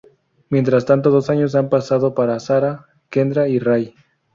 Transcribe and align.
Mientras 0.49 0.83
tanto, 0.87 1.11
dos 1.11 1.29
años 1.29 1.53
han 1.53 1.69
pasado 1.69 2.15
para 2.15 2.39
Sara, 2.39 2.87
Kendra 3.11 3.47
y 3.47 3.59
Ray. 3.59 3.93